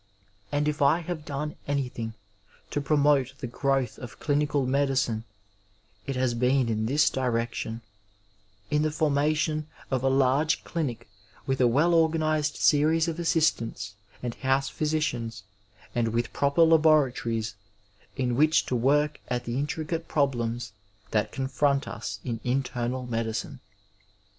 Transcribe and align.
And 0.51 0.67
if 0.67 0.81
I 0.81 1.01
have 1.01 1.25
done 1.25 1.57
anything 1.67 2.15
to 2.71 2.81
promote 2.81 3.35
the 3.37 3.45
growth 3.45 3.99
of 3.99 4.19
dinical 4.19 4.65
medicine 4.67 5.25
it 6.07 6.15
has 6.15 6.33
been 6.33 6.69
in 6.69 6.87
this 6.87 7.07
direction, 7.07 7.81
in 8.71 8.81
the 8.81 8.89
formation 8.89 9.67
of 9.91 10.01
a 10.03 10.09
large 10.09 10.63
clinic 10.63 11.07
with 11.45 11.61
a 11.61 11.67
well 11.67 11.93
organized 11.93 12.55
series 12.55 13.07
of 13.07 13.19
assistants 13.19 13.93
and 14.23 14.33
house 14.33 14.69
physicians 14.69 15.43
and 15.93 16.07
with 16.07 16.33
proper 16.33 16.63
laboratories 16.63 17.53
in 18.15 18.35
which 18.35 18.65
to 18.65 18.75
work 18.75 19.19
at 19.27 19.45
the 19.45 19.59
intricate 19.59 20.07
problems 20.07 20.73
that 21.11 21.31
confront 21.31 21.87
us 21.87 22.19
in 22.25 22.39
internal 22.43 23.05
medicine. 23.05 23.59